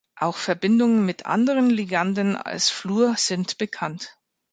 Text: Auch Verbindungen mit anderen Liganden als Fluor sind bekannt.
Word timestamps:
Auch 0.15 0.37
Verbindungen 0.37 1.05
mit 1.05 1.27
anderen 1.27 1.69
Liganden 1.69 2.35
als 2.35 2.71
Fluor 2.71 3.13
sind 3.17 3.59
bekannt. 3.59 4.17